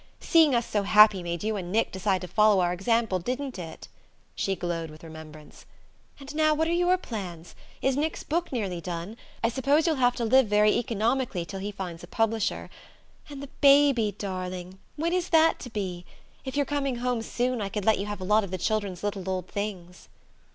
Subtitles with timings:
[0.19, 3.87] Seeing us so happy made you and Nick decide to follow our example, didn't it?"
[4.33, 5.67] She glowed with the remembrance.
[6.19, 7.53] "And now, what are your plans?
[7.83, 9.15] Is Nick's book nearly done?
[9.43, 12.71] I suppose you'll have to live very economically till he finds a publisher.
[13.29, 16.03] And the baby, darling when is that to be?
[16.45, 19.03] If you're coming home soon I could let you have a lot of the children's
[19.03, 20.09] little old things."